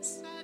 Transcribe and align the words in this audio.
Thanks. 0.00 0.37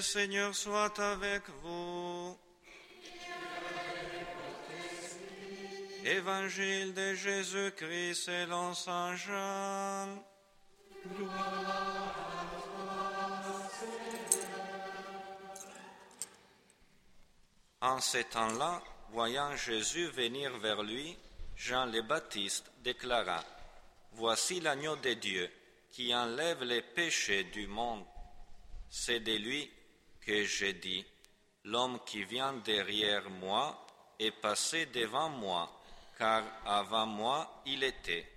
Seigneur 0.00 0.54
soit 0.54 0.98
avec 0.98 1.42
vous. 1.62 2.38
Évangile 6.04 6.92
de 6.92 7.14
Jésus-Christ 7.14 8.14
selon 8.14 8.74
Saint 8.74 9.16
Jean. 9.16 10.22
En 17.80 18.00
ce 18.00 18.18
temps-là, 18.18 18.82
voyant 19.10 19.54
Jésus 19.56 20.06
venir 20.08 20.56
vers 20.58 20.82
lui, 20.82 21.16
Jean 21.56 21.86
le 21.86 22.02
Baptiste 22.02 22.70
déclara, 22.82 23.44
Voici 24.12 24.60
l'agneau 24.60 24.96
de 24.96 25.14
Dieu 25.14 25.50
qui 25.90 26.14
enlève 26.14 26.62
les 26.62 26.82
péchés 26.82 27.44
du 27.44 27.66
monde. 27.66 28.04
C'est 28.88 29.20
de 29.20 29.32
lui 29.32 29.70
que 30.26 30.44
j'ai 30.44 30.74
dit, 30.74 31.04
L'homme 31.66 32.00
qui 32.04 32.24
vient 32.24 32.52
derrière 32.52 33.30
moi 33.30 33.86
est 34.18 34.30
passé 34.30 34.86
devant 34.86 35.30
moi, 35.30 35.70
car 36.18 36.44
avant 36.66 37.06
moi 37.06 37.62
il 37.64 37.82
était. 37.82 38.30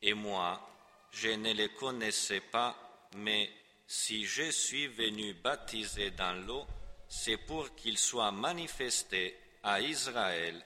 Et 0.00 0.14
moi, 0.14 0.66
je 1.10 1.28
ne 1.28 1.52
le 1.52 1.68
connaissais 1.68 2.40
pas, 2.40 2.74
mais 3.16 3.50
si 3.86 4.24
je 4.24 4.50
suis 4.50 4.86
venu 4.86 5.34
baptiser 5.34 6.12
dans 6.12 6.32
l'eau, 6.46 6.66
c'est 7.08 7.36
pour 7.36 7.74
qu'il 7.74 7.98
soit 7.98 8.32
manifesté 8.32 9.38
à 9.62 9.80
Israël. 9.80 10.64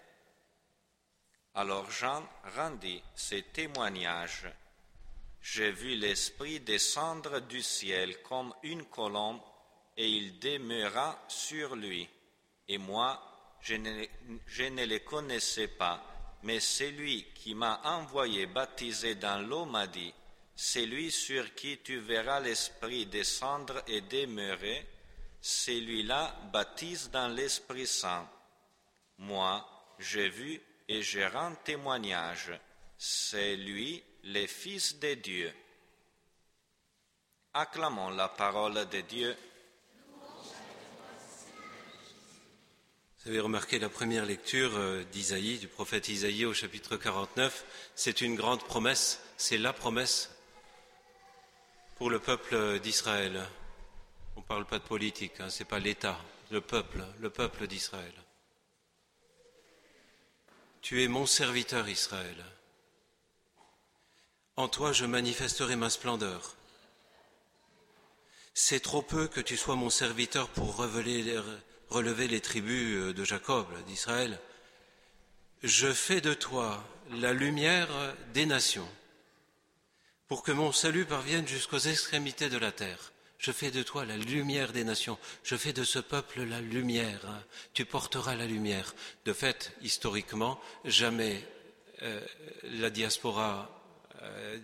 Alors 1.54 1.90
Jean 1.90 2.22
rendit 2.56 3.02
ce 3.16 3.34
témoignage. 3.34 4.46
J'ai 5.42 5.72
vu 5.72 5.96
l'Esprit 5.96 6.60
descendre 6.60 7.40
du 7.40 7.62
ciel 7.62 8.22
comme 8.22 8.54
une 8.62 8.84
colombe, 8.84 9.40
et 10.00 10.08
il 10.08 10.38
demeura 10.38 11.22
sur 11.28 11.76
lui. 11.76 12.08
Et 12.66 12.78
moi, 12.78 13.20
je 13.60 13.74
ne, 13.74 14.06
je 14.46 14.62
ne 14.62 14.86
le 14.86 15.00
connaissais 15.00 15.68
pas, 15.68 16.02
mais 16.42 16.58
celui 16.58 17.26
qui 17.34 17.54
m'a 17.54 17.82
envoyé 17.84 18.46
baptiser 18.46 19.16
dans 19.16 19.46
l'eau 19.46 19.66
m'a 19.66 19.86
dit, 19.86 20.14
celui 20.56 21.10
sur 21.10 21.54
qui 21.54 21.80
tu 21.80 21.98
verras 21.98 22.40
l'Esprit 22.40 23.04
descendre 23.04 23.82
et 23.86 24.00
demeurer, 24.00 24.86
celui-là 25.42 26.34
baptise 26.50 27.10
dans 27.10 27.28
l'Esprit 27.28 27.86
Saint. 27.86 28.26
Moi, 29.18 29.68
j'ai 29.98 30.30
vu 30.30 30.62
et 30.88 31.02
je 31.02 31.20
rends 31.20 31.56
témoignage, 31.56 32.58
c'est 32.96 33.54
lui 33.54 34.02
le 34.24 34.46
Fils 34.46 34.98
de 34.98 35.12
Dieu. 35.12 35.52
Acclamons 37.52 38.08
la 38.08 38.28
parole 38.28 38.88
de 38.88 39.00
Dieu. 39.02 39.36
Vous 43.22 43.32
avez 43.32 43.40
remarqué 43.40 43.78
la 43.78 43.90
première 43.90 44.24
lecture 44.24 44.74
euh, 44.76 45.04
d'Isaïe, 45.12 45.58
du 45.58 45.68
prophète 45.68 46.08
Isaïe 46.08 46.46
au 46.46 46.54
chapitre 46.54 46.96
49. 46.96 47.66
C'est 47.94 48.22
une 48.22 48.34
grande 48.34 48.64
promesse, 48.64 49.20
c'est 49.36 49.58
la 49.58 49.74
promesse 49.74 50.30
pour 51.96 52.08
le 52.08 52.18
peuple 52.18 52.78
d'Israël. 52.78 53.46
On 54.36 54.40
ne 54.40 54.46
parle 54.46 54.64
pas 54.64 54.78
de 54.78 54.84
politique, 54.84 55.38
hein, 55.38 55.50
ce 55.50 55.58
n'est 55.58 55.68
pas 55.68 55.78
l'État, 55.78 56.18
le 56.50 56.62
peuple, 56.62 57.04
le 57.18 57.28
peuple 57.28 57.66
d'Israël. 57.66 58.14
Tu 60.80 61.04
es 61.04 61.08
mon 61.08 61.26
serviteur 61.26 61.90
Israël. 61.90 62.42
En 64.56 64.68
toi 64.68 64.92
je 64.94 65.04
manifesterai 65.04 65.76
ma 65.76 65.90
splendeur. 65.90 66.56
C'est 68.54 68.80
trop 68.80 69.02
peu 69.02 69.28
que 69.28 69.42
tu 69.42 69.58
sois 69.58 69.76
mon 69.76 69.90
serviteur 69.90 70.48
pour 70.48 70.72
relever 71.90 72.28
les 72.28 72.40
tribus 72.40 73.14
de 73.14 73.24
Jacob, 73.24 73.66
d'Israël. 73.86 74.38
Je 75.62 75.92
fais 75.92 76.20
de 76.20 76.32
toi 76.32 76.82
la 77.12 77.32
lumière 77.32 77.88
des 78.32 78.46
nations, 78.46 78.88
pour 80.28 80.42
que 80.42 80.52
mon 80.52 80.72
salut 80.72 81.04
parvienne 81.04 81.46
jusqu'aux 81.46 81.78
extrémités 81.78 82.48
de 82.48 82.58
la 82.58 82.72
terre. 82.72 83.12
Je 83.40 83.52
fais 83.52 83.70
de 83.70 83.82
toi 83.82 84.04
la 84.04 84.18
lumière 84.18 84.70
des 84.70 84.84
nations. 84.84 85.18
Je 85.42 85.56
fais 85.56 85.72
de 85.72 85.82
ce 85.82 85.98
peuple 85.98 86.42
la 86.42 86.60
lumière. 86.60 87.20
Tu 87.72 87.86
porteras 87.86 88.34
la 88.34 88.44
lumière. 88.44 88.94
De 89.24 89.32
fait, 89.32 89.72
historiquement, 89.80 90.60
jamais 90.84 91.42
euh, 92.02 92.20
la 92.64 92.90
diaspora 92.90 93.82
euh, 94.20 94.58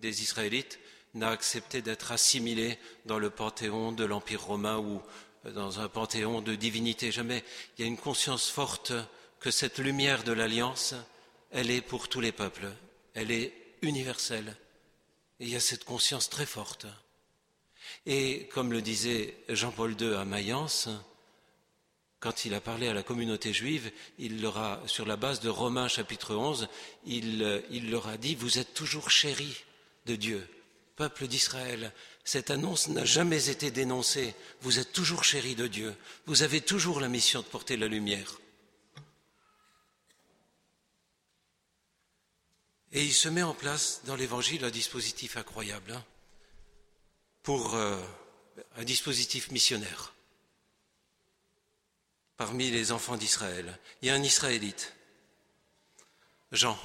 des 0.00 0.22
Israélites 0.22 0.80
n'a 1.14 1.30
accepté 1.30 1.82
d'être 1.82 2.10
assimilée 2.10 2.78
dans 3.06 3.20
le 3.20 3.30
panthéon 3.30 3.92
de 3.92 4.04
l'Empire 4.04 4.42
romain 4.42 4.78
ou 4.78 5.00
dans 5.44 5.80
un 5.80 5.88
panthéon 5.88 6.40
de 6.40 6.54
divinité. 6.54 7.12
Jamais. 7.12 7.44
Il 7.76 7.82
y 7.82 7.84
a 7.84 7.88
une 7.88 7.96
conscience 7.96 8.48
forte 8.48 8.92
que 9.40 9.50
cette 9.50 9.78
lumière 9.78 10.22
de 10.22 10.32
l'Alliance, 10.32 10.94
elle 11.50 11.70
est 11.70 11.80
pour 11.80 12.08
tous 12.08 12.20
les 12.20 12.32
peuples. 12.32 12.70
Elle 13.14 13.30
est 13.30 13.52
universelle. 13.82 14.56
Et 15.38 15.44
il 15.44 15.50
y 15.50 15.56
a 15.56 15.60
cette 15.60 15.84
conscience 15.84 16.28
très 16.28 16.46
forte. 16.46 16.86
Et 18.06 18.48
comme 18.52 18.72
le 18.72 18.82
disait 18.82 19.36
Jean-Paul 19.48 19.96
II 20.00 20.14
à 20.14 20.24
Mayence, 20.24 20.88
quand 22.20 22.44
il 22.44 22.52
a 22.52 22.60
parlé 22.60 22.86
à 22.86 22.94
la 22.94 23.02
communauté 23.02 23.52
juive, 23.52 23.90
il 24.18 24.42
leur 24.42 24.58
a, 24.58 24.82
sur 24.86 25.06
la 25.06 25.16
base 25.16 25.40
de 25.40 25.48
Romains 25.48 25.88
chapitre 25.88 26.34
11, 26.34 26.68
il, 27.06 27.62
il 27.70 27.90
leur 27.90 28.08
a 28.08 28.18
dit, 28.18 28.34
vous 28.34 28.58
êtes 28.58 28.74
toujours 28.74 29.10
chéris 29.10 29.64
de 30.04 30.16
Dieu, 30.16 30.46
peuple 31.00 31.26
d'Israël. 31.26 31.92
Cette 32.24 32.50
annonce 32.50 32.88
n'a 32.88 33.06
jamais 33.06 33.48
été 33.48 33.70
dénoncée. 33.70 34.34
Vous 34.60 34.78
êtes 34.78 34.92
toujours 34.92 35.24
chéris 35.24 35.54
de 35.54 35.66
Dieu. 35.66 35.96
Vous 36.26 36.42
avez 36.42 36.60
toujours 36.60 37.00
la 37.00 37.08
mission 37.08 37.40
de 37.40 37.46
porter 37.46 37.78
la 37.78 37.88
lumière. 37.88 38.38
Et 42.92 43.02
il 43.02 43.14
se 43.14 43.28
met 43.28 43.42
en 43.42 43.54
place 43.54 44.02
dans 44.04 44.16
l'Évangile 44.16 44.64
un 44.64 44.70
dispositif 44.70 45.36
incroyable. 45.38 45.92
Hein 45.92 46.04
pour 47.42 47.74
euh, 47.74 47.98
un 48.76 48.84
dispositif 48.84 49.50
missionnaire 49.50 50.12
parmi 52.36 52.70
les 52.70 52.92
enfants 52.92 53.16
d'Israël. 53.16 53.78
Il 54.02 54.08
y 54.08 54.10
a 54.10 54.14
un 54.14 54.22
Israélite, 54.22 54.94
Jean. 56.52 56.78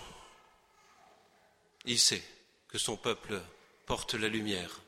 Il 1.86 2.00
sait 2.00 2.24
que 2.68 2.78
son 2.78 2.98
peuple 2.98 3.42
porte 3.86 4.14
la 4.16 4.28
lumière. 4.28 4.82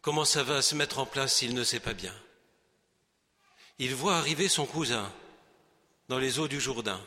Comment 0.00 0.24
ça 0.24 0.42
va 0.42 0.62
se 0.62 0.74
mettre 0.74 0.98
en 0.98 1.06
place 1.06 1.42
il 1.42 1.54
ne 1.54 1.64
sait 1.64 1.80
pas 1.80 1.94
bien 1.94 2.14
Il 3.78 3.94
voit 3.94 4.16
arriver 4.16 4.48
son 4.48 4.66
cousin 4.66 5.12
dans 6.08 6.18
les 6.18 6.38
eaux 6.38 6.48
du 6.48 6.60
Jourdain. 6.60 7.00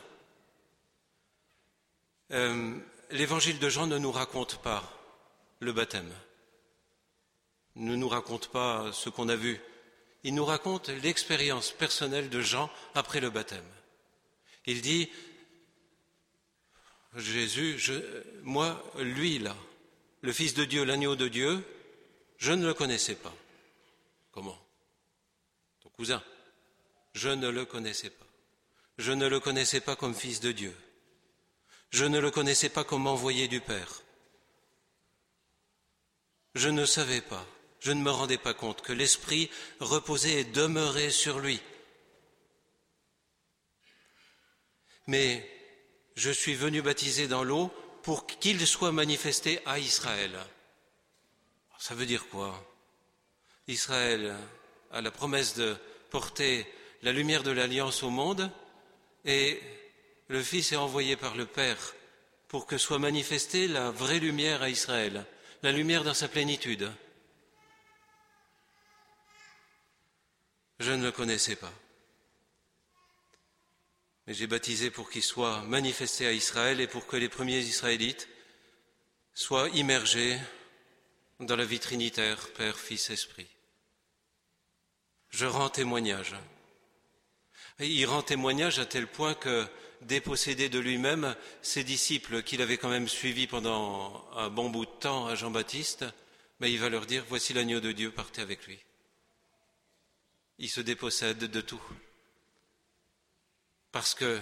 Euh, 2.30 2.78
l'évangile 3.10 3.58
de 3.58 3.68
Jean 3.68 3.86
ne 3.86 3.98
nous 3.98 4.12
raconte 4.12 4.62
pas 4.62 4.90
le 5.60 5.72
baptême 5.72 6.12
ne 7.76 7.96
nous 7.96 8.08
raconte 8.08 8.48
pas 8.48 8.90
ce 8.92 9.08
qu'on 9.08 9.28
a 9.28 9.36
vu. 9.36 9.60
Il 10.24 10.34
nous 10.34 10.44
raconte 10.44 10.88
l'expérience 10.88 11.72
personnelle 11.72 12.28
de 12.28 12.40
Jean 12.40 12.70
après 12.94 13.20
le 13.20 13.30
baptême. 13.30 13.64
Il 14.66 14.82
dit, 14.82 15.10
Jésus, 17.16 17.78
moi, 18.42 18.82
lui 18.98 19.38
là, 19.38 19.56
le 20.22 20.32
Fils 20.32 20.54
de 20.54 20.64
Dieu, 20.64 20.84
l'agneau 20.84 21.14
de 21.14 21.28
Dieu, 21.28 21.62
je 22.38 22.52
ne 22.52 22.66
le 22.66 22.74
connaissais 22.74 23.14
pas. 23.14 23.34
Comment? 24.32 24.58
Ton 25.82 25.90
cousin. 25.90 26.22
Je 27.12 27.28
ne 27.28 27.48
le 27.48 27.64
connaissais 27.64 28.10
pas. 28.10 28.26
Je 28.98 29.12
ne 29.12 29.28
le 29.28 29.38
connaissais 29.38 29.80
pas 29.80 29.96
comme 29.96 30.14
Fils 30.14 30.40
de 30.40 30.52
Dieu. 30.52 30.74
Je 31.90 32.04
ne 32.04 32.18
le 32.18 32.30
connaissais 32.30 32.70
pas 32.70 32.84
comme 32.84 33.06
envoyé 33.06 33.48
du 33.48 33.60
Père. 33.60 34.02
Je 36.54 36.68
ne 36.68 36.86
savais 36.86 37.20
pas 37.20 37.46
je 37.82 37.90
ne 37.90 38.00
me 38.00 38.10
rendais 38.10 38.38
pas 38.38 38.54
compte 38.54 38.80
que 38.80 38.92
l'Esprit 38.92 39.50
reposait 39.80 40.40
et 40.40 40.44
demeurait 40.44 41.10
sur 41.10 41.40
lui. 41.40 41.60
Mais 45.08 45.44
je 46.14 46.30
suis 46.30 46.54
venu 46.54 46.80
baptiser 46.80 47.26
dans 47.26 47.42
l'eau 47.42 47.72
pour 48.02 48.26
qu'il 48.26 48.66
soit 48.66 48.92
manifesté 48.92 49.60
à 49.66 49.78
Israël. 49.78 50.38
Ça 51.78 51.94
veut 51.94 52.06
dire 52.06 52.28
quoi? 52.28 52.62
Israël 53.68 54.36
a 54.92 55.00
la 55.00 55.10
promesse 55.10 55.54
de 55.54 55.76
porter 56.10 56.66
la 57.02 57.12
lumière 57.12 57.42
de 57.42 57.50
l'Alliance 57.50 58.02
au 58.02 58.10
monde 58.10 58.50
et 59.24 59.60
le 60.28 60.42
Fils 60.42 60.72
est 60.72 60.76
envoyé 60.76 61.16
par 61.16 61.36
le 61.36 61.46
Père 61.46 61.94
pour 62.48 62.66
que 62.66 62.78
soit 62.78 62.98
manifestée 62.98 63.66
la 63.66 63.90
vraie 63.90 64.18
lumière 64.18 64.62
à 64.62 64.68
Israël, 64.68 65.24
la 65.62 65.72
lumière 65.72 66.04
dans 66.04 66.14
sa 66.14 66.28
plénitude. 66.28 66.90
Je 70.78 70.92
ne 70.92 71.04
le 71.04 71.12
connaissais 71.12 71.56
pas. 71.56 71.72
Mais 74.26 74.34
j'ai 74.34 74.46
baptisé 74.46 74.90
pour 74.90 75.10
qu'il 75.10 75.22
soit 75.22 75.62
manifesté 75.62 76.26
à 76.26 76.32
Israël 76.32 76.80
et 76.80 76.86
pour 76.86 77.06
que 77.06 77.16
les 77.16 77.28
premiers 77.28 77.58
Israélites 77.58 78.28
soient 79.34 79.68
immergés 79.70 80.38
dans 81.40 81.56
la 81.56 81.64
vie 81.64 81.80
trinitaire, 81.80 82.48
Père, 82.52 82.78
Fils, 82.78 83.10
Esprit. 83.10 83.48
Je 85.30 85.46
rends 85.46 85.70
témoignage. 85.70 86.36
il 87.80 88.04
rend 88.06 88.22
témoignage 88.22 88.78
à 88.78 88.86
tel 88.86 89.06
point 89.06 89.34
que, 89.34 89.66
dépossédé 90.02 90.68
de 90.68 90.78
lui-même, 90.78 91.34
ses 91.62 91.84
disciples 91.84 92.42
qu'il 92.42 92.62
avait 92.62 92.76
quand 92.76 92.90
même 92.90 93.08
suivis 93.08 93.46
pendant 93.46 94.28
un 94.36 94.50
bon 94.50 94.68
bout 94.68 94.84
de 94.84 94.90
temps 94.90 95.26
à 95.26 95.34
Jean-Baptiste, 95.34 96.04
mais 96.60 96.70
il 96.70 96.78
va 96.78 96.88
leur 96.88 97.06
dire, 97.06 97.24
voici 97.28 97.54
l'agneau 97.54 97.80
de 97.80 97.92
Dieu, 97.92 98.12
partez 98.12 98.42
avec 98.42 98.66
lui. 98.66 98.78
Il 100.58 100.70
se 100.70 100.80
dépossède 100.80 101.38
de 101.38 101.60
tout. 101.60 101.82
Parce 103.92 104.14
que 104.14 104.40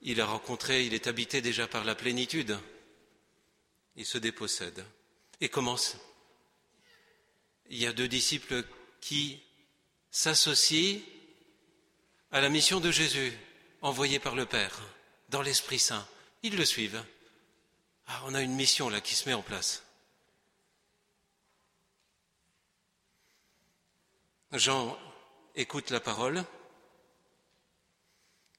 il 0.00 0.20
a 0.20 0.26
rencontré, 0.26 0.84
il 0.84 0.94
est 0.94 1.08
habité 1.08 1.40
déjà 1.40 1.66
par 1.66 1.84
la 1.84 1.94
plénitude. 1.94 2.58
Il 3.96 4.06
se 4.06 4.18
dépossède 4.18 4.84
et 5.40 5.48
commence. 5.48 5.96
Il 7.70 7.78
y 7.78 7.86
a 7.86 7.92
deux 7.92 8.08
disciples 8.08 8.64
qui 9.00 9.42
s'associent 10.10 11.00
à 12.30 12.40
la 12.40 12.48
mission 12.48 12.80
de 12.80 12.90
Jésus, 12.90 13.32
envoyée 13.82 14.18
par 14.18 14.34
le 14.34 14.46
Père, 14.46 14.80
dans 15.30 15.42
l'Esprit 15.42 15.78
Saint. 15.78 16.06
Ils 16.42 16.56
le 16.56 16.64
suivent. 16.64 17.02
Ah, 18.06 18.22
on 18.26 18.34
a 18.34 18.42
une 18.42 18.54
mission 18.54 18.88
là 18.88 19.00
qui 19.00 19.14
se 19.14 19.28
met 19.28 19.34
en 19.34 19.42
place. 19.42 19.82
Jean 24.52 24.98
écoute 25.56 25.90
la 25.90 26.00
parole, 26.00 26.44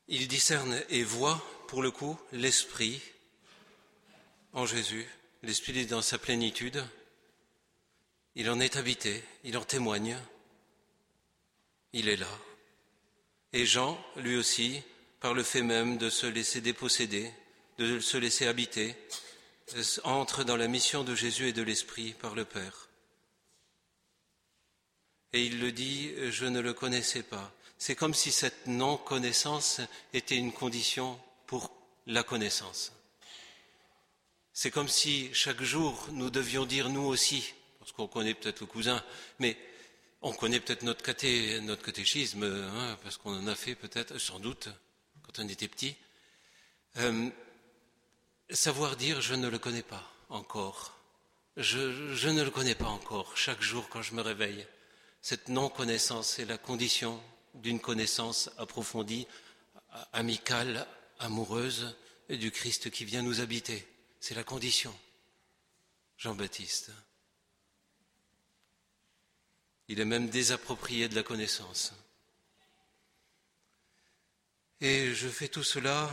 il 0.09 0.27
discerne 0.27 0.81
et 0.89 1.03
voit, 1.03 1.41
pour 1.67 1.81
le 1.83 1.91
coup, 1.91 2.19
l'Esprit 2.31 2.99
en 4.53 4.65
Jésus. 4.65 5.07
L'Esprit 5.43 5.77
est 5.79 5.85
dans 5.85 6.01
sa 6.01 6.17
plénitude. 6.17 6.83
Il 8.35 8.49
en 8.49 8.59
est 8.59 8.75
habité, 8.75 9.23
il 9.43 9.57
en 9.57 9.63
témoigne. 9.63 10.17
Il 11.93 12.09
est 12.09 12.17
là. 12.17 12.39
Et 13.53 13.65
Jean, 13.65 14.03
lui 14.15 14.35
aussi, 14.35 14.81
par 15.19 15.33
le 15.33 15.43
fait 15.43 15.61
même 15.61 15.97
de 15.97 16.09
se 16.09 16.25
laisser 16.25 16.59
déposséder, 16.59 17.31
de 17.77 17.99
se 17.99 18.17
laisser 18.17 18.47
habiter, 18.47 18.95
entre 20.03 20.43
dans 20.43 20.57
la 20.57 20.67
mission 20.67 21.03
de 21.03 21.13
Jésus 21.13 21.49
et 21.49 21.53
de 21.53 21.61
l'Esprit 21.61 22.13
par 22.13 22.33
le 22.33 22.45
Père. 22.45 22.89
Et 25.33 25.45
il 25.45 25.59
le 25.59 25.71
dit, 25.71 26.11
je 26.31 26.45
ne 26.45 26.59
le 26.59 26.73
connaissais 26.73 27.21
pas. 27.21 27.53
C'est 27.79 27.95
comme 27.95 28.13
si 28.13 28.31
cette 28.33 28.67
non-connaissance 28.67 29.79
était 30.13 30.35
une 30.35 30.51
condition 30.51 31.17
pour 31.47 31.71
la 32.07 32.23
connaissance. 32.23 32.91
C'est 34.51 34.69
comme 34.69 34.89
si 34.89 35.33
chaque 35.33 35.63
jour 35.63 36.09
nous 36.11 36.29
devions 36.29 36.65
dire 36.65 36.89
nous 36.89 37.05
aussi, 37.05 37.53
parce 37.79 37.93
qu'on 37.93 38.07
connaît 38.07 38.33
peut-être 38.33 38.59
le 38.59 38.65
cousin, 38.65 39.01
mais 39.39 39.57
on 40.21 40.33
connaît 40.33 40.59
peut-être 40.59 40.83
notre, 40.83 41.01
catéchisme, 41.01 42.43
hein, 42.43 42.97
parce 43.01 43.15
qu'on 43.15 43.33
en 43.33 43.47
a 43.47 43.55
fait 43.55 43.75
peut-être, 43.75 44.17
sans 44.17 44.39
doute, 44.39 44.67
quand 45.23 45.39
on 45.39 45.47
était 45.47 45.69
petit. 45.69 45.95
Euh, 46.97 47.29
savoir 48.49 48.97
dire 48.97 49.21
je 49.21 49.35
ne 49.35 49.47
le 49.47 49.57
connais 49.57 49.83
pas 49.83 50.11
encore. 50.27 50.97
Je 51.55 52.27
ne 52.29 52.43
le 52.43 52.51
connais 52.51 52.75
pas 52.75 52.89
encore 52.89 53.37
chaque 53.37 53.61
jour 53.61 53.87
quand 53.87 54.01
je 54.01 54.15
me 54.15 54.21
réveille. 54.21 54.67
Cette 55.21 55.47
non-connaissance 55.47 56.39
est 56.39 56.45
la 56.45 56.57
condition 56.57 57.21
d'une 57.61 57.79
connaissance 57.79 58.49
approfondie, 58.57 59.27
amicale, 60.13 60.87
amoureuse 61.19 61.95
du 62.29 62.51
Christ 62.51 62.89
qui 62.89 63.05
vient 63.05 63.21
nous 63.21 63.41
habiter. 63.41 63.85
C'est 64.19 64.35
la 64.35 64.43
condition. 64.43 64.93
Jean-Baptiste. 66.17 66.91
Il 69.87 69.99
est 69.99 70.05
même 70.05 70.29
désapproprié 70.29 71.07
de 71.07 71.15
la 71.15 71.23
connaissance. 71.23 71.93
Et 74.81 75.13
je 75.13 75.27
fais 75.27 75.47
tout 75.47 75.63
cela, 75.63 76.09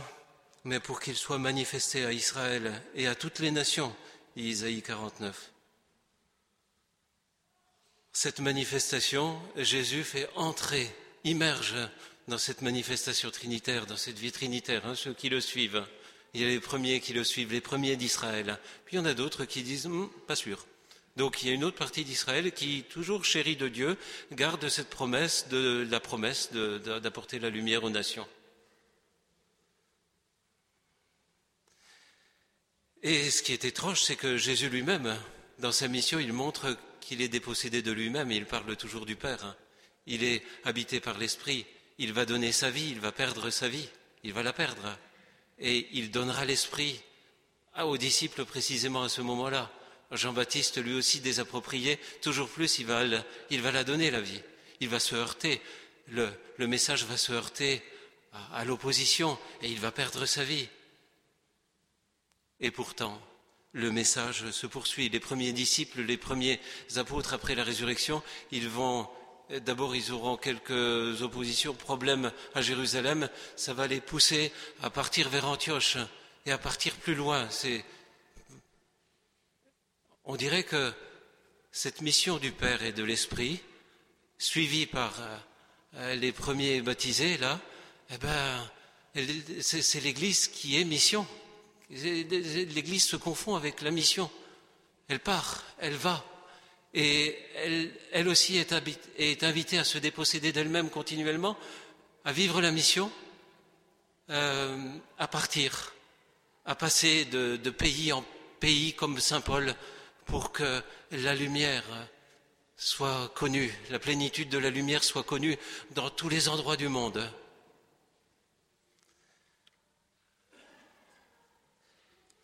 mais 0.63 0.79
pour 0.79 0.99
qu'il 0.99 1.15
soit 1.15 1.37
manifesté 1.37 2.05
à 2.05 2.11
Israël 2.11 2.81
et 2.95 3.07
à 3.07 3.15
toutes 3.15 3.39
les 3.39 3.51
nations, 3.51 3.95
Isaïe 4.35 4.81
49. 4.81 5.51
Cette 8.11 8.39
manifestation, 8.39 9.39
Jésus 9.55 10.03
fait 10.03 10.29
entrer 10.35 10.93
immerge 11.23 11.75
dans 12.27 12.37
cette 12.37 12.61
manifestation 12.61 13.31
trinitaire, 13.31 13.85
dans 13.85 13.97
cette 13.97 14.19
vie 14.19 14.31
trinitaire, 14.31 14.85
hein, 14.85 14.95
ceux 14.95 15.13
qui 15.13 15.29
le 15.29 15.41
suivent. 15.41 15.85
Il 16.33 16.41
y 16.41 16.43
a 16.43 16.47
les 16.47 16.59
premiers 16.59 16.99
qui 16.99 17.13
le 17.13 17.23
suivent, 17.23 17.51
les 17.51 17.61
premiers 17.61 17.95
d'Israël. 17.95 18.59
Puis 18.85 18.95
il 18.95 18.99
y 18.99 19.01
en 19.01 19.05
a 19.05 19.13
d'autres 19.13 19.45
qui 19.45 19.63
disent 19.63 19.85
hum, 19.85 20.09
pas 20.27 20.35
sûr. 20.35 20.65
Donc 21.15 21.41
il 21.41 21.47
y 21.47 21.51
a 21.51 21.53
une 21.53 21.63
autre 21.63 21.77
partie 21.77 22.03
d'Israël 22.03 22.51
qui, 22.51 22.83
toujours 22.83 23.25
chérie 23.25 23.55
de 23.55 23.67
Dieu, 23.67 23.97
garde 24.33 24.69
cette 24.69 24.89
promesse 24.89 25.47
de 25.49 25.87
la 25.89 25.99
promesse 25.99 26.51
d'apporter 26.53 27.39
la 27.39 27.49
lumière 27.49 27.83
aux 27.83 27.89
nations. 27.89 28.27
Et 33.01 33.31
ce 33.31 33.41
qui 33.41 33.53
est 33.53 33.65
étrange, 33.65 34.01
c'est 34.03 34.15
que 34.15 34.37
Jésus 34.37 34.69
lui-même, 34.69 35.17
dans 35.59 35.71
sa 35.71 35.87
mission, 35.87 36.19
il 36.19 36.33
montre 36.33 36.77
qu'il 36.99 37.21
est 37.21 37.29
dépossédé 37.29 37.81
de 37.81 37.91
lui-même 37.91 38.31
il 38.31 38.45
parle 38.45 38.75
toujours 38.75 39.05
du 39.05 39.15
Père. 39.15 39.55
Il 40.07 40.23
est 40.23 40.41
habité 40.63 40.99
par 40.99 41.17
l'Esprit, 41.17 41.65
il 41.97 42.13
va 42.13 42.25
donner 42.25 42.51
sa 42.51 42.69
vie, 42.69 42.89
il 42.89 42.99
va 42.99 43.11
perdre 43.11 43.49
sa 43.49 43.67
vie, 43.67 43.89
il 44.23 44.33
va 44.33 44.43
la 44.43 44.53
perdre. 44.53 44.97
Et 45.59 45.87
il 45.91 46.11
donnera 46.11 46.45
l'Esprit 46.45 46.99
aux 47.77 47.97
disciples 47.97 48.45
précisément 48.45 49.03
à 49.03 49.09
ce 49.09 49.21
moment-là. 49.21 49.71
Jean-Baptiste, 50.11 50.81
lui 50.81 50.93
aussi 50.93 51.19
désapproprié, 51.19 51.99
toujours 52.21 52.49
plus, 52.49 52.79
il 52.79 52.85
va, 52.85 53.03
il 53.49 53.61
va 53.61 53.71
la 53.71 53.83
donner, 53.83 54.09
la 54.09 54.21
vie. 54.21 54.41
Il 54.79 54.89
va 54.89 54.99
se 54.99 55.15
heurter, 55.15 55.61
le, 56.07 56.31
message 56.59 57.03
va 57.05 57.17
se 57.17 57.33
heurter 57.33 57.81
à 58.53 58.63
l'opposition 58.63 59.37
et 59.61 59.69
il 59.69 59.79
va 59.79 59.91
perdre 59.91 60.25
sa 60.25 60.43
vie. 60.43 60.69
Et 62.59 62.71
pourtant, 62.71 63.21
le 63.73 63.91
message 63.91 64.49
se 64.51 64.67
poursuit. 64.67 65.09
Les 65.09 65.19
premiers 65.19 65.51
disciples, 65.51 66.01
les 66.01 66.17
premiers 66.17 66.59
apôtres 66.95 67.33
après 67.33 67.55
la 67.55 67.63
résurrection, 67.63 68.23
ils 68.51 68.69
vont 68.69 69.09
D'abord, 69.49 69.95
ils 69.95 70.11
auront 70.11 70.35
quelques 70.35 71.21
oppositions, 71.21 71.73
problèmes 71.73 72.31
à 72.53 72.61
Jérusalem. 72.61 73.29
Ça 73.55 73.73
va 73.73 73.87
les 73.87 74.01
pousser 74.01 74.51
à 74.83 74.89
partir 74.89 75.29
vers 75.29 75.47
Antioche 75.47 75.97
et 76.45 76.51
à 76.51 76.57
partir 76.57 76.93
plus 76.95 77.15
loin. 77.15 77.47
on 80.25 80.35
dirait 80.35 80.63
que 80.63 80.93
cette 81.71 82.01
mission 82.01 82.37
du 82.37 82.51
Père 82.51 82.83
et 82.83 82.91
de 82.91 83.03
l'Esprit, 83.03 83.61
suivie 84.37 84.85
par 84.85 85.13
euh, 85.95 86.15
les 86.15 86.31
premiers 86.31 86.81
baptisés, 86.81 87.37
là, 87.37 87.59
eh 88.09 88.17
ben, 88.17 88.69
c'est 89.61 90.01
l'Église 90.01 90.47
qui 90.47 90.79
est 90.79 90.83
mission. 90.83 91.25
L'Église 91.89 93.05
se 93.05 93.15
confond 93.15 93.55
avec 93.55 93.81
la 93.81 93.91
mission. 93.91 94.29
Elle 95.07 95.19
part, 95.19 95.63
elle 95.79 95.95
va 95.95 96.25
et 96.93 97.37
elle, 98.11 98.27
aussi 98.27 98.57
est, 98.57 99.43
invitée 99.43 99.77
à 99.77 99.83
se 99.83 99.97
déposséder 99.97 100.51
d'elle-même 100.51 100.89
continuellement, 100.89 101.57
à 102.25 102.31
vivre 102.31 102.61
la 102.61 102.71
mission, 102.71 103.11
euh, 104.29 104.77
à 105.17 105.27
partir, 105.27 105.93
à 106.65 106.75
passer 106.75 107.25
de, 107.25 107.57
de, 107.57 107.69
pays 107.69 108.11
en 108.11 108.25
pays 108.59 108.93
comme 108.93 109.19
Saint 109.19 109.41
Paul 109.41 109.75
pour 110.25 110.51
que 110.51 110.81
la 111.11 111.35
lumière 111.35 111.83
soit 112.75 113.31
connue, 113.35 113.73
la 113.89 113.99
plénitude 113.99 114.49
de 114.49 114.57
la 114.57 114.69
lumière 114.69 115.03
soit 115.03 115.23
connue 115.23 115.57
dans 115.91 116.09
tous 116.09 116.29
les 116.29 116.49
endroits 116.49 116.77
du 116.77 116.89
monde. 116.89 117.29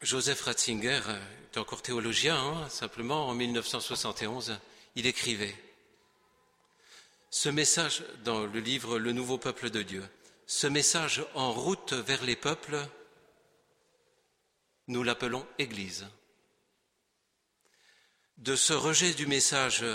Joseph 0.04 0.42
Ratzinger, 0.42 1.00
était 1.46 1.60
encore 1.60 1.82
théologien, 1.82 2.36
hein, 2.36 2.68
simplement 2.68 3.30
en 3.30 3.34
1971, 3.34 4.60
il 4.98 5.06
écrivait 5.06 5.56
Ce 7.30 7.48
message 7.48 8.04
dans 8.26 8.46
le 8.46 8.60
livre 8.60 9.00
Le 9.00 9.14
nouveau 9.14 9.38
peuple 9.38 9.70
de 9.70 9.82
Dieu, 9.82 10.04
ce 10.46 10.68
message 10.68 11.26
en 11.36 11.54
route 11.54 11.94
vers 11.94 12.22
les 12.26 12.36
peuples, 12.36 12.86
nous 14.90 15.04
l'appelons 15.04 15.48
Église. 15.58 16.06
De 18.40 18.58
ce 18.58 18.74
rejet 18.74 19.14
du 19.14 19.26
message 19.26 19.86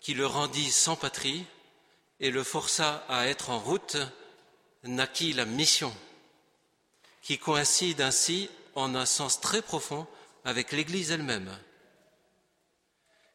qui 0.00 0.14
le 0.14 0.26
rendit 0.26 0.70
sans 0.70 0.94
patrie 0.94 1.44
et 2.20 2.30
le 2.30 2.44
força 2.44 3.04
à 3.08 3.26
être 3.26 3.50
en 3.50 3.58
route, 3.58 3.96
naquit 4.84 5.32
la 5.32 5.44
mission, 5.44 5.92
qui 7.20 7.36
coïncide 7.36 8.00
ainsi 8.00 8.48
en 8.74 8.94
un 8.94 9.06
sens 9.06 9.40
très 9.40 9.62
profond 9.62 10.06
avec 10.44 10.72
l'Église 10.72 11.10
elle-même. 11.10 11.56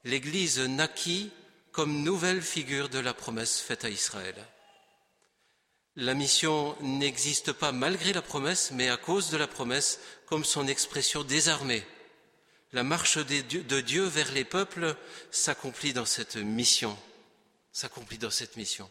L'Église 0.04 0.60
naquit 0.60 1.32
comme 1.72 2.04
nouvelle 2.04 2.42
figure 2.42 2.90
de 2.90 3.00
la 3.00 3.14
promesse 3.14 3.60
faite 3.60 3.86
à 3.86 3.90
Israël. 3.90 4.36
La 5.96 6.14
mission 6.14 6.76
n'existe 6.82 7.52
pas 7.52 7.72
malgré 7.72 8.14
la 8.14 8.22
promesse, 8.22 8.72
mais 8.72 8.90
à 8.90 8.98
cause 8.98 9.30
de 9.30 9.38
la 9.38 9.48
promesse, 9.48 10.00
comme 10.28 10.46
son 10.46 10.68
expression 10.68 11.24
désarmée. 11.24 11.86
La 12.72 12.84
marche 12.84 13.18
de 13.18 13.82
Dieu 13.82 14.04
vers 14.04 14.32
les 14.32 14.46
peuples 14.46 14.96
s'accomplit 15.32 15.92
dans 15.92 16.06
cette 16.06 16.38
mission, 16.38 16.98
s'accomplit 17.72 18.20
dans 18.20 18.30
cette 18.30 18.56
mission. 18.56 18.90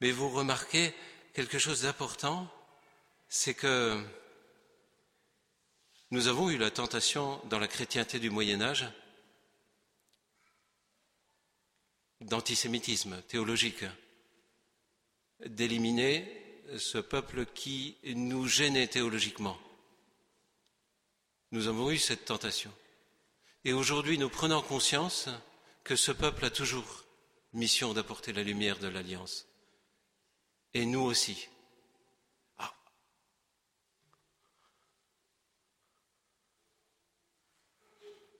Mais 0.00 0.12
vous 0.12 0.28
remarquez 0.28 0.94
quelque 1.32 1.58
chose 1.58 1.82
d'important, 1.82 2.48
c'est 3.28 3.54
que 3.54 4.00
nous 6.14 6.28
avons 6.28 6.48
eu 6.48 6.58
la 6.58 6.70
tentation 6.70 7.40
dans 7.46 7.58
la 7.58 7.66
chrétienté 7.66 8.20
du 8.20 8.30
Moyen 8.30 8.62
Âge 8.62 8.86
d'antisémitisme 12.20 13.20
théologique, 13.22 13.84
d'éliminer 15.44 16.62
ce 16.78 16.98
peuple 16.98 17.46
qui 17.46 17.96
nous 18.04 18.46
gênait 18.46 18.86
théologiquement. 18.86 19.58
Nous 21.50 21.66
avons 21.66 21.90
eu 21.90 21.98
cette 21.98 22.26
tentation. 22.26 22.72
Et 23.64 23.72
aujourd'hui, 23.72 24.16
nous 24.16 24.28
prenons 24.28 24.62
conscience 24.62 25.28
que 25.82 25.96
ce 25.96 26.12
peuple 26.12 26.44
a 26.44 26.50
toujours 26.50 27.06
mission 27.54 27.92
d'apporter 27.92 28.32
la 28.32 28.44
lumière 28.44 28.78
de 28.78 28.86
l'Alliance. 28.86 29.48
Et 30.74 30.86
nous 30.86 31.02
aussi. 31.02 31.48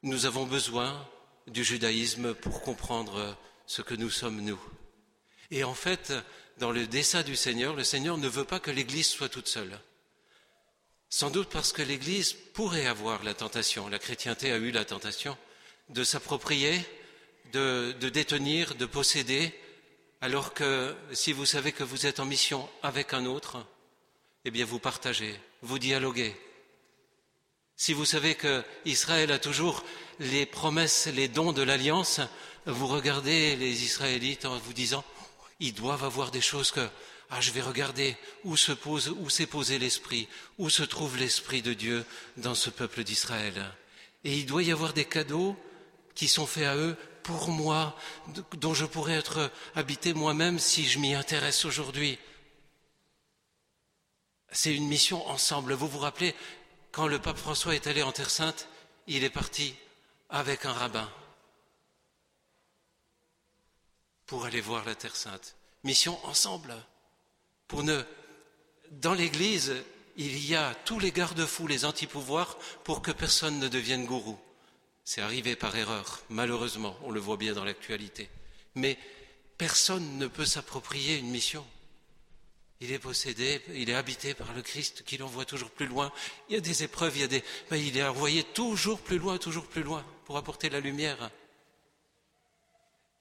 Nous 0.05 0.27
avons 0.27 0.45
besoin 0.45 1.09
du 1.47 1.65
judaïsme 1.65 2.35
pour 2.35 2.61
comprendre 2.61 3.39
ce 3.67 3.81
que 3.81 3.95
nous 3.95 4.11
sommes 4.11 4.43
nous. 4.43 4.61
Et 5.51 5.65
en 5.65 5.73
fait, 5.73 6.13
dans 6.59 6.73
le 6.73 6.87
dessein 6.87 7.23
du 7.23 7.37
Seigneur, 7.37 7.75
le 7.75 7.85
Seigneur 7.85 8.19
ne 8.19 8.29
veut 8.29 8.45
pas 8.45 8.61
que 8.61 8.71
l'Église 8.71 9.09
soit 9.09 9.31
toute 9.31 9.49
seule. 9.49 9.81
Sans 11.09 11.31
doute 11.31 11.49
parce 11.49 11.73
que 11.73 11.81
l'Église 11.81 12.35
pourrait 12.35 12.85
avoir 12.85 13.25
la 13.25 13.33
tentation, 13.33 13.89
la 13.89 13.99
chrétienté 13.99 14.53
a 14.53 14.59
eu 14.59 14.73
la 14.73 14.85
tentation, 14.85 15.39
de 15.89 16.05
s'approprier, 16.05 16.85
de, 17.55 17.93
détenir, 17.99 18.75
de 18.75 18.85
posséder, 18.85 19.55
alors 20.21 20.53
que 20.53 20.95
si 21.15 21.33
vous 21.33 21.47
savez 21.47 21.73
que 21.73 21.83
vous 21.83 22.05
êtes 22.05 22.21
en 22.21 22.27
mission 22.27 22.69
avec 22.83 23.15
un 23.15 23.25
autre, 23.25 23.67
eh 24.45 24.51
bien 24.51 24.67
vous 24.67 24.79
partagez, 24.79 25.35
vous 25.63 25.79
dialoguez. 25.79 26.37
Si 27.77 27.93
vous 27.93 28.05
savez 28.05 28.35
que 28.35 28.65
Israël 28.85 29.33
a 29.33 29.39
toujours 29.39 29.85
les 30.21 30.47
promesses, 30.47 31.07
les 31.07 31.29
dons 31.29 31.53
de 31.53 31.63
l'alliance, 31.63 32.21
vous 32.67 32.87
regardez 32.87 33.57
les 33.57 33.85
Israélites 33.85 34.45
en 34.45 34.59
vous 34.59 34.73
disant, 34.73 35.05
ils 35.61 35.75
doivent 35.75 36.05
avoir 36.05 36.31
des 36.31 36.41
choses 36.41 36.71
que 36.71 36.89
ah, 37.31 37.41
je 37.41 37.51
vais 37.51 37.63
regarder 37.63 38.17
où 38.45 38.57
se 38.57 38.73
pose, 38.73 39.09
où 39.19 39.29
s'est 39.29 39.47
posé 39.47 39.79
l'esprit, 39.79 40.29
où 40.59 40.71
se 40.71 40.83
trouve 40.83 41.17
l'esprit 41.17 41.63
de 41.63 41.75
Dieu 41.75 42.05
dans 42.37 42.55
ce 42.55 42.71
peuple 42.71 43.03
d'Israël. 43.03 43.73
Et 44.23 44.39
il 44.39 44.47
doit 44.47 44.63
y 44.63 44.71
avoir 44.71 44.93
des 44.93 45.05
cadeaux 45.05 45.57
qui 46.15 46.29
sont 46.29 46.47
faits 46.47 46.67
à 46.67 46.77
eux 46.77 46.97
pour 47.25 47.49
moi, 47.49 47.97
dont 48.59 48.75
je 48.75 48.85
pourrais 48.85 49.15
être 49.15 49.51
habité 49.75 50.15
moi-même 50.15 50.59
si 50.59 50.85
je 50.85 50.99
m'y 50.99 51.15
intéresse 51.15 51.65
aujourd'hui. 51.65 52.19
C'est 54.53 54.75
une 54.75 54.87
mission 54.87 55.27
ensemble. 55.29 55.73
Vous 55.73 55.89
vous 55.89 55.99
rappelez, 55.99 56.35
quand 56.95 57.09
le 57.09 57.19
pape 57.19 57.37
François 57.37 57.75
est 57.75 57.89
allé 57.89 58.03
en 58.03 58.13
Terre 58.13 58.31
Sainte, 58.31 58.69
il 59.09 59.25
est 59.25 59.31
parti 59.31 59.75
avec 60.31 60.65
un 60.65 60.73
rabbin 60.73 61.11
pour 64.27 64.45
aller 64.45 64.61
voir 64.61 64.85
la 64.85 64.95
Terre 64.95 65.17
Sainte. 65.17 65.57
Mission 65.83 66.25
ensemble. 66.25 66.75
Pour 67.67 67.83
ne, 67.83 68.01
dans 68.93 69.13
l'Église, 69.13 69.75
il 70.17 70.39
y 70.47 70.55
a 70.55 70.73
tous 70.85 71.01
les 71.01 71.11
garde-fous, 71.11 71.67
les 71.67 71.85
anti-pouvoirs 71.85 72.57
pour 72.85 73.03
que 73.03 73.11
personne 73.11 73.59
ne 73.59 73.69
devienne 73.69 74.07
gourou. 74.07 74.39
C'est 75.05 75.21
arrivé 75.21 75.57
par 75.57 75.75
erreur, 75.77 76.23
malheureusement, 76.31 76.97
on 77.03 77.11
le 77.11 77.21
voit 77.21 77.37
bien 77.37 77.55
dans 77.55 77.65
l'actualité. 77.65 78.31
Mais 78.77 78.97
personne 79.59 80.17
ne 80.17 80.29
peut 80.29 80.47
s'approprier 80.47 81.19
une 81.19 81.31
mission. 81.31 81.67
Il 82.81 82.93
est 82.93 82.99
possédé, 82.99 83.63
il 83.73 83.89
est 83.89 83.95
habité 83.95 84.35
par 84.35 84.53
le 84.53 84.63
Christ 84.63 85.05
qui 85.05 85.17
l'envoie 85.17 85.45
toujours 85.45 85.71
plus 85.71 85.87
loin. 85.87 86.13
Il 86.49 86.55
y 86.55 86.59
a 86.59 86.61
des 86.61 86.83
épreuves, 86.83 87.17
il 87.17 87.21
y 87.21 87.25
a 87.25 87.29
des, 87.29 87.43
mais 87.71 87.81
il 87.81 87.97
est 87.97 88.05
envoyé 88.05 88.43
toujours 88.43 89.01
plus 89.01 89.19
loin, 89.19 89.39
toujours 89.39 89.67
plus 89.67 89.83
loin 89.83 90.05
pour 90.27 90.37
apporter 90.37 90.69
la 90.69 90.81
lumière. 90.81 91.31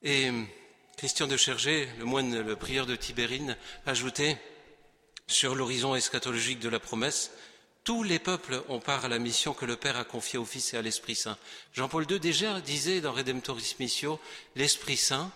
Et 0.02 0.32
Christian 0.98 1.28
de 1.28 1.38
Chergé, 1.38 1.88
le 2.00 2.06
moine, 2.06 2.42
le 2.42 2.56
prieur 2.56 2.86
de 2.86 2.96
Tibérine, 2.96 3.58
ajoutait 3.86 4.38
sur 5.28 5.56
l'horizon 5.56 5.96
eschatologique 5.96 6.60
de 6.60 6.70
la 6.70 6.80
promesse, 6.80 7.32
tous 7.84 8.04
les 8.04 8.20
peuples 8.20 8.64
ont 8.70 8.80
part 8.80 9.04
à 9.04 9.10
la 9.10 9.20
mission 9.20 9.54
que 9.54 9.66
le 9.66 9.76
Père 9.76 9.98
a 9.98 10.06
confiée 10.06 10.40
au 10.40 10.46
Fils 10.46 10.74
et 10.74 10.78
à 10.78 10.82
l'Esprit 10.82 11.16
Saint. 11.16 11.38
Jean-Paul 11.74 12.10
II 12.10 12.20
déjà 12.20 12.62
disait 12.62 13.02
dans 13.02 13.12
Redemptoris 13.12 13.76
Missio, 13.80 14.20
l'Esprit 14.56 14.96
Saint 14.96 15.32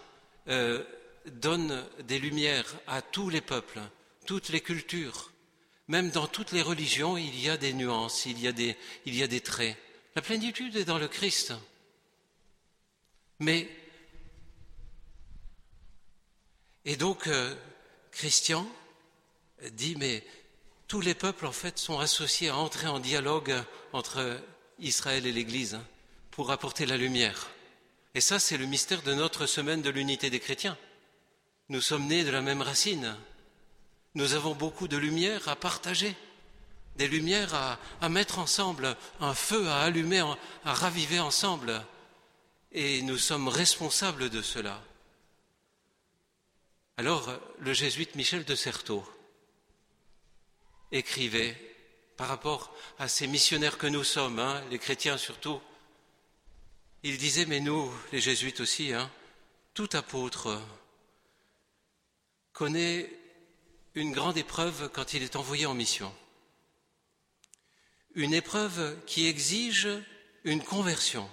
euh, 0.47 0.81
donne 1.25 1.85
des 2.03 2.19
lumières 2.19 2.73
à 2.87 3.01
tous 3.01 3.29
les 3.29 3.41
peuples, 3.41 3.81
toutes 4.27 4.49
les 4.49 4.61
cultures. 4.61 5.31
Même 5.87 6.11
dans 6.11 6.27
toutes 6.27 6.51
les 6.51 6.61
religions, 6.61 7.17
il 7.17 7.39
y 7.39 7.49
a 7.49 7.57
des 7.57 7.73
nuances, 7.73 8.27
il 8.27 8.39
y 8.39 8.47
a 8.47 8.51
des, 8.51 9.41
traits. 9.41 9.75
La 10.15 10.21
plénitude 10.21 10.75
est 10.75 10.85
dans 10.85 10.99
le 10.99 11.07
Christ. 11.07 11.53
Mais 13.39 13.67
Et 16.85 16.95
donc, 16.95 17.27
euh, 17.27 17.53
Christian 18.11 18.65
dit, 19.73 19.97
mais 19.97 20.23
tous 20.87 21.01
les 21.01 21.13
peuples, 21.13 21.45
en 21.45 21.51
fait, 21.51 21.77
sont 21.77 21.99
associés 21.99 22.47
à 22.47 22.55
entrer 22.55 22.87
en 22.87 22.99
dialogue 22.99 23.53
entre 23.91 24.41
Israël 24.79 25.25
et 25.25 25.33
l'Église 25.33 25.75
hein, 25.75 25.85
pour 26.31 26.49
apporter 26.49 26.85
la 26.85 26.95
lumière. 26.95 27.49
Et 28.15 28.21
ça, 28.21 28.39
c'est 28.39 28.57
le 28.57 28.65
mystère 28.65 29.01
de 29.01 29.13
notre 29.13 29.47
semaine 29.47 29.81
de 29.81 29.89
l'unité 29.89 30.29
des 30.29 30.39
chrétiens. 30.39 30.77
Nous 31.67 31.81
sommes 31.81 32.07
nés 32.07 32.23
de 32.23 32.31
la 32.31 32.41
même 32.41 32.61
racine. 32.61 33.17
Nous 34.17 34.33
avons 34.33 34.55
beaucoup 34.55 34.87
de 34.87 34.97
lumière 34.97 35.47
à 35.47 35.55
partager, 35.55 36.15
des 36.95 37.07
lumières 37.07 37.53
à, 37.53 37.77
à 38.01 38.09
mettre 38.09 38.39
ensemble, 38.39 38.97
un 39.19 39.35
feu 39.35 39.67
à 39.69 39.81
allumer, 39.81 40.25
à 40.65 40.73
raviver 40.73 41.19
ensemble. 41.19 41.85
Et 42.71 43.03
nous 43.03 43.19
sommes 43.19 43.47
responsables 43.47 44.31
de 44.31 44.41
cela. 44.41 44.81
Alors, 46.97 47.31
le 47.59 47.73
jésuite 47.73 48.15
Michel 48.15 48.43
de 48.43 48.55
Certeau 48.55 49.07
écrivait 50.91 51.55
par 52.17 52.27
rapport 52.27 52.73
à 52.97 53.07
ces 53.07 53.27
missionnaires 53.27 53.77
que 53.77 53.85
nous 53.85 54.03
sommes, 54.03 54.39
hein, 54.39 54.63
les 54.71 54.79
chrétiens 54.79 55.19
surtout, 55.19 55.61
il 57.03 57.19
disait, 57.19 57.45
mais 57.45 57.59
nous, 57.59 57.93
les 58.11 58.19
jésuites 58.19 58.61
aussi, 58.61 58.93
hein, 58.93 59.11
tout 59.75 59.89
apôtre 59.93 60.59
connaît 62.51 63.11
une 63.97 64.11
grande 64.11 64.37
épreuve 64.37 64.91
quand 64.93 65.15
il 65.15 65.23
est 65.23 65.35
envoyé 65.35 65.65
en 65.65 65.73
mission. 65.73 66.13
Une 68.13 68.35
épreuve 68.35 68.95
qui 69.07 69.25
exige 69.25 69.89
une 70.43 70.63
conversion. 70.63 71.27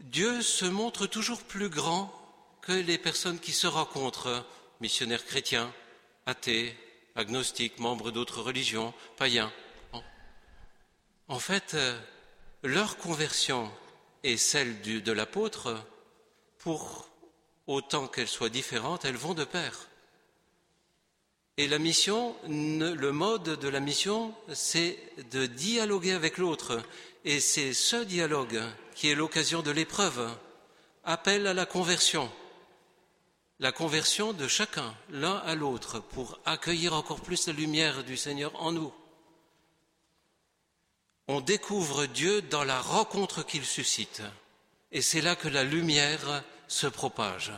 Dieu 0.00 0.42
se 0.42 0.64
montre 0.64 1.06
toujours 1.06 1.44
plus 1.44 1.68
grand 1.68 2.12
que 2.60 2.72
les 2.72 2.98
personnes 2.98 3.38
qui 3.38 3.52
se 3.52 3.68
rencontrent, 3.68 4.44
missionnaires 4.80 5.24
chrétiens, 5.24 5.72
athées, 6.26 6.76
agnostiques, 7.14 7.78
membres 7.78 8.10
d'autres 8.10 8.42
religions, 8.42 8.92
païens. 9.16 9.52
En 11.28 11.38
fait, 11.38 11.74
euh, 11.74 11.96
leur 12.64 12.96
conversion 12.96 13.70
et 14.24 14.36
celle 14.36 14.82
de 14.82 15.12
l'apôtre, 15.12 15.86
pour 16.58 17.08
autant 17.68 18.08
qu'elles 18.08 18.26
soient 18.26 18.48
différentes, 18.48 19.04
elles 19.04 19.16
vont 19.16 19.34
de 19.34 19.44
pair. 19.44 19.88
Et 21.58 21.68
la 21.68 21.78
mission, 21.78 22.34
le 22.46 23.10
mode 23.10 23.42
de 23.60 23.68
la 23.68 23.80
mission, 23.80 24.34
c'est 24.54 24.98
de 25.30 25.44
dialoguer 25.44 26.12
avec 26.12 26.38
l'autre. 26.38 26.80
Et 27.24 27.40
c'est 27.40 27.74
ce 27.74 27.96
dialogue 27.96 28.62
qui 28.94 29.08
est 29.10 29.14
l'occasion 29.14 29.60
de 29.60 29.70
l'épreuve, 29.70 30.34
appel 31.04 31.46
à 31.46 31.52
la 31.52 31.66
conversion 31.66 32.30
la 33.60 33.72
conversion 33.72 34.32
de 34.32 34.46
chacun, 34.46 34.94
l'un 35.10 35.36
à 35.38 35.54
l'autre, 35.54 35.98
pour 35.98 36.38
accueillir 36.44 36.94
encore 36.94 37.20
plus 37.20 37.48
la 37.48 37.52
lumière 37.52 38.04
du 38.04 38.16
Seigneur 38.16 38.52
en 38.62 38.72
nous. 38.72 38.92
On 41.26 41.40
découvre 41.40 42.06
Dieu 42.06 42.40
dans 42.40 42.64
la 42.64 42.80
rencontre 42.80 43.44
qu'il 43.44 43.64
suscite. 43.64 44.22
Et 44.92 45.02
c'est 45.02 45.20
là 45.20 45.34
que 45.34 45.48
la 45.48 45.64
lumière 45.64 46.42
se 46.68 46.86
propage. 46.86 47.52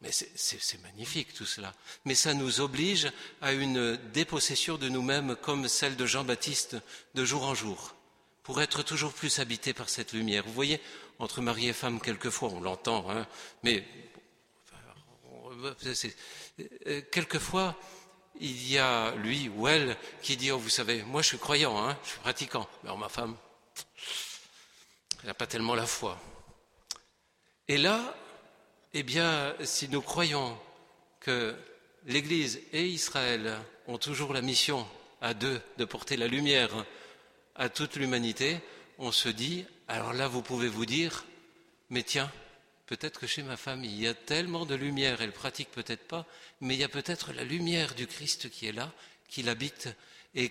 Mais 0.00 0.10
c'est 0.12 0.82
magnifique 0.82 1.34
tout 1.34 1.46
cela. 1.46 1.74
Mais 2.04 2.14
ça 2.14 2.32
nous 2.32 2.60
oblige 2.60 3.10
à 3.40 3.52
une 3.52 3.96
dépossession 4.12 4.78
de 4.78 4.88
nous-mêmes 4.88 5.34
comme 5.36 5.66
celle 5.66 5.96
de 5.96 6.06
Jean-Baptiste 6.06 6.76
de 7.14 7.24
jour 7.24 7.44
en 7.44 7.54
jour, 7.54 7.96
pour 8.44 8.62
être 8.62 8.82
toujours 8.82 9.12
plus 9.12 9.40
habité 9.40 9.72
par 9.72 9.88
cette 9.88 10.12
lumière. 10.12 10.44
Vous 10.46 10.52
voyez, 10.52 10.80
entre 11.18 11.40
mari 11.40 11.68
et 11.68 11.72
femme, 11.72 12.00
quelquefois, 12.00 12.50
on 12.50 12.60
l'entend, 12.60 13.10
hein, 13.10 13.26
mais 13.64 13.84
euh, 16.86 17.02
quelquefois, 17.10 17.76
il 18.40 18.68
y 18.70 18.78
a 18.78 19.14
lui 19.16 19.48
ou 19.48 19.66
elle 19.66 19.96
qui 20.22 20.36
dit 20.36 20.52
Oh, 20.52 20.58
vous 20.58 20.68
savez, 20.68 21.02
moi 21.02 21.22
je 21.22 21.28
suis 21.28 21.38
croyant, 21.38 21.76
hein, 21.76 21.98
je 22.04 22.10
suis 22.10 22.20
pratiquant. 22.20 22.68
Mais 22.84 22.96
ma 22.96 23.08
femme, 23.08 23.36
elle 25.20 25.26
n'a 25.26 25.34
pas 25.34 25.48
tellement 25.48 25.74
la 25.74 25.86
foi. 25.86 26.20
Et 27.66 27.76
là, 27.76 28.14
Eh 28.94 29.02
bien, 29.02 29.54
si 29.64 29.86
nous 29.90 30.00
croyons 30.00 30.58
que 31.20 31.54
l'Église 32.06 32.58
et 32.72 32.86
Israël 32.86 33.58
ont 33.86 33.98
toujours 33.98 34.32
la 34.32 34.40
mission 34.40 34.88
à 35.20 35.34
deux 35.34 35.60
de 35.76 35.84
porter 35.84 36.16
la 36.16 36.26
lumière 36.26 36.86
à 37.54 37.68
toute 37.68 37.96
l'humanité, 37.96 38.58
on 38.96 39.12
se 39.12 39.28
dit, 39.28 39.66
alors 39.88 40.14
là, 40.14 40.26
vous 40.26 40.40
pouvez 40.40 40.68
vous 40.68 40.86
dire, 40.86 41.26
mais 41.90 42.02
tiens, 42.02 42.32
peut-être 42.86 43.20
que 43.20 43.26
chez 43.26 43.42
ma 43.42 43.58
femme, 43.58 43.84
il 43.84 44.00
y 44.00 44.06
a 44.06 44.14
tellement 44.14 44.64
de 44.64 44.74
lumière, 44.74 45.20
elle 45.20 45.32
pratique 45.32 45.70
peut-être 45.70 46.08
pas, 46.08 46.24
mais 46.62 46.74
il 46.74 46.80
y 46.80 46.84
a 46.84 46.88
peut-être 46.88 47.34
la 47.34 47.44
lumière 47.44 47.94
du 47.94 48.06
Christ 48.06 48.48
qui 48.48 48.68
est 48.68 48.72
là, 48.72 48.90
qui 49.28 49.42
l'habite, 49.42 49.90
et 50.34 50.48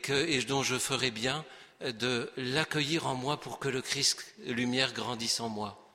dont 0.47 0.61
je 0.61 0.77
ferai 0.77 1.09
bien 1.09 1.43
de 1.81 2.31
l'accueillir 2.37 3.07
en 3.07 3.15
moi 3.15 3.39
pour 3.39 3.57
que 3.57 3.67
le 3.67 3.81
Christ 3.81 4.31
lumière 4.45 4.93
grandisse 4.93 5.39
en 5.39 5.49
moi. 5.49 5.91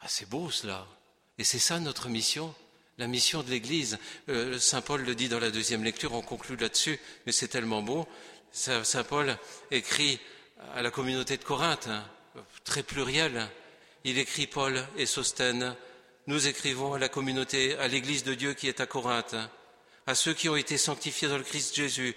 Ah, 0.00 0.08
c'est 0.08 0.28
beau 0.28 0.50
cela. 0.50 0.86
Et 1.42 1.44
c'est 1.44 1.58
ça 1.58 1.80
notre 1.80 2.08
mission, 2.08 2.54
la 2.98 3.08
mission 3.08 3.42
de 3.42 3.50
l'Église. 3.50 3.98
Euh, 4.28 4.60
Saint 4.60 4.80
Paul 4.80 5.02
le 5.02 5.16
dit 5.16 5.28
dans 5.28 5.40
la 5.40 5.50
deuxième 5.50 5.82
lecture, 5.82 6.12
on 6.12 6.22
conclut 6.22 6.54
là-dessus, 6.54 7.00
mais 7.26 7.32
c'est 7.32 7.48
tellement 7.48 7.82
beau. 7.82 8.06
Saint 8.52 9.02
Paul 9.02 9.36
écrit 9.72 10.20
à 10.76 10.82
la 10.82 10.92
communauté 10.92 11.36
de 11.36 11.42
Corinthe, 11.42 11.88
hein, 11.88 12.04
très 12.62 12.84
pluriel. 12.84 13.48
Il 14.04 14.18
écrit 14.18 14.46
Paul 14.46 14.86
et 14.96 15.04
Sostène. 15.04 15.74
Nous 16.28 16.46
écrivons 16.46 16.94
à 16.94 17.00
la 17.00 17.08
communauté, 17.08 17.74
à 17.78 17.88
l'Église 17.88 18.22
de 18.22 18.34
Dieu 18.34 18.54
qui 18.54 18.68
est 18.68 18.78
à 18.78 18.86
Corinthe, 18.86 19.34
à 20.06 20.14
ceux 20.14 20.34
qui 20.34 20.48
ont 20.48 20.54
été 20.54 20.78
sanctifiés 20.78 21.26
dans 21.26 21.38
le 21.38 21.42
Christ 21.42 21.74
Jésus, 21.74 22.14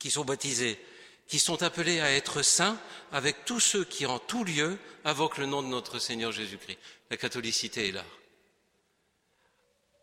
qui 0.00 0.10
sont 0.10 0.24
baptisés, 0.24 0.80
qui 1.28 1.38
sont 1.38 1.62
appelés 1.62 2.00
à 2.00 2.10
être 2.10 2.42
saints 2.42 2.80
avec 3.12 3.44
tous 3.44 3.60
ceux 3.60 3.84
qui 3.84 4.04
en 4.04 4.18
tout 4.18 4.42
lieu 4.42 4.78
invoquent 5.04 5.38
le 5.38 5.46
nom 5.46 5.62
de 5.62 5.68
notre 5.68 6.00
Seigneur 6.00 6.32
Jésus-Christ. 6.32 6.78
La 7.08 7.16
catholicité 7.16 7.90
est 7.90 7.92
là. 7.92 8.04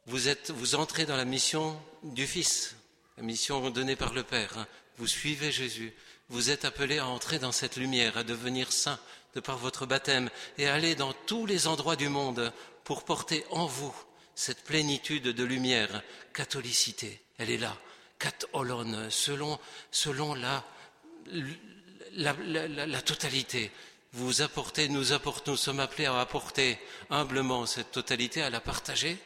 Vous, 0.09 0.27
êtes, 0.27 0.49
vous 0.49 0.73
entrez 0.73 1.05
dans 1.05 1.15
la 1.15 1.23
mission 1.23 1.79
du 2.01 2.25
Fils, 2.25 2.75
la 3.17 3.21
mission 3.21 3.69
donnée 3.69 3.95
par 3.95 4.11
le 4.11 4.23
Père. 4.23 4.57
Hein. 4.57 4.67
Vous 4.97 5.05
suivez 5.05 5.51
Jésus. 5.51 5.93
Vous 6.29 6.49
êtes 6.49 6.65
appelés 6.65 6.97
à 6.97 7.05
entrer 7.05 7.37
dans 7.37 7.51
cette 7.51 7.75
lumière, 7.75 8.17
à 8.17 8.23
devenir 8.23 8.71
saints 8.71 8.99
de 9.35 9.39
par 9.39 9.59
votre 9.59 9.85
baptême 9.85 10.31
et 10.57 10.67
à 10.67 10.73
aller 10.73 10.95
dans 10.95 11.13
tous 11.13 11.45
les 11.45 11.67
endroits 11.67 11.95
du 11.95 12.09
monde 12.09 12.51
pour 12.85 13.05
porter 13.05 13.45
en 13.51 13.67
vous 13.67 13.93
cette 14.33 14.63
plénitude 14.63 15.25
de 15.25 15.43
lumière, 15.43 16.01
catholicité. 16.33 17.21
Elle 17.37 17.51
est 17.51 17.59
là, 17.59 17.77
catholone, 18.17 19.11
selon, 19.11 19.59
selon 19.91 20.33
la, 20.33 20.65
la, 22.13 22.33
la, 22.33 23.01
totalité. 23.03 23.69
Vous 24.13 24.41
apportez, 24.41 24.89
nous 24.89 25.13
apportons, 25.13 25.51
nous 25.51 25.57
sommes 25.57 25.79
appelés 25.79 26.07
à 26.07 26.19
apporter 26.19 26.79
humblement 27.11 27.67
cette 27.67 27.91
totalité, 27.91 28.41
à 28.41 28.49
la 28.49 28.59
partager 28.59 29.19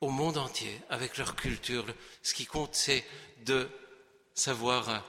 au 0.00 0.10
monde 0.10 0.38
entier, 0.38 0.80
avec 0.88 1.16
leur 1.16 1.36
culture. 1.36 1.86
Ce 2.22 2.34
qui 2.34 2.46
compte, 2.46 2.74
c'est 2.74 3.04
de 3.44 3.68
savoir 4.34 5.04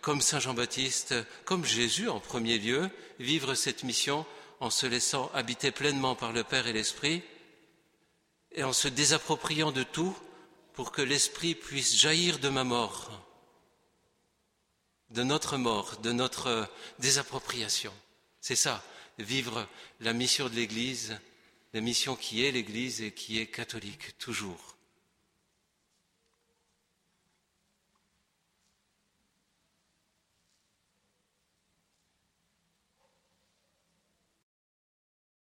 comme 0.00 0.20
Saint 0.20 0.40
Jean-Baptiste, 0.40 1.14
comme 1.44 1.64
Jésus 1.64 2.08
en 2.08 2.20
premier 2.20 2.58
lieu, 2.58 2.90
vivre 3.18 3.54
cette 3.54 3.84
mission 3.84 4.26
en 4.60 4.70
se 4.70 4.86
laissant 4.86 5.30
habiter 5.34 5.70
pleinement 5.70 6.14
par 6.14 6.32
le 6.32 6.42
Père 6.42 6.66
et 6.66 6.72
l'Esprit 6.72 7.22
et 8.52 8.64
en 8.64 8.72
se 8.72 8.88
désappropriant 8.88 9.70
de 9.70 9.82
tout 9.82 10.16
pour 10.72 10.92
que 10.92 11.02
l'Esprit 11.02 11.54
puisse 11.54 11.94
jaillir 11.94 12.38
de 12.38 12.48
ma 12.48 12.64
mort, 12.64 13.10
de 15.10 15.22
notre 15.22 15.56
mort, 15.56 15.98
de 15.98 16.12
notre 16.12 16.68
désappropriation. 16.98 17.92
C'est 18.40 18.56
ça, 18.56 18.82
vivre 19.18 19.66
la 20.00 20.12
mission 20.12 20.48
de 20.48 20.54
l'Église, 20.54 21.18
la 21.76 21.82
mission 21.82 22.16
qui 22.16 22.42
est 22.42 22.52
l'Église 22.52 23.02
et 23.02 23.12
qui 23.12 23.38
est 23.38 23.48
catholique 23.48 24.16
toujours. 24.16 24.75